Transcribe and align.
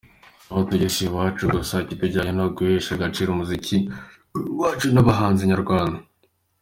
Aho 0.51 0.61
tugiye 0.69 0.89
si 0.95 1.01
iwacu, 1.07 1.43
gusa 1.55 1.75
ikitujyanye 1.83 2.31
ni 2.33 2.43
uguhesha 2.45 2.91
agaciro 2.93 3.29
umuziki 3.31 3.77
wacu 4.59 4.87
n’abahanzi 4.91 5.49
nyarwanda”. 5.51 5.99